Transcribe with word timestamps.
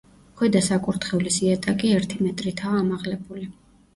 ქვედა 0.39 0.59
საკურთხევლის 0.67 1.37
იატაკი 1.49 1.91
ერთი 1.97 2.19
მეტრითაა 2.27 2.79
ამაღლებული. 2.87 3.45